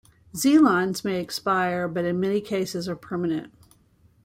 Z-lines 0.35 1.05
may 1.05 1.21
expire, 1.21 1.87
but 1.87 2.05
in 2.05 2.19
many 2.19 2.41
cases 2.41 2.89
are 2.89 2.95
permanent. 2.95 3.53